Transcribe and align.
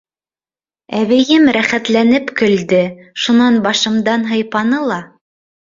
Әбейем 0.99 1.45
рәхәтләнеп 1.59 2.33
көлдө, 2.41 2.81
шунан 3.27 3.61
башымдан 3.69 4.29
һыйпаны 4.35 4.85
ла: 4.93 5.03